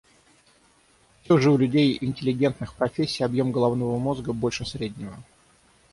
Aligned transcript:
Все 1.21 1.37
же 1.37 1.51
у 1.51 1.57
людей 1.59 1.95
интеллигентных 2.01 2.73
профессий 2.73 3.23
объем 3.23 3.51
головного 3.51 3.99
мозга 3.99 4.33
больше 4.33 4.65
среднего. 4.65 5.13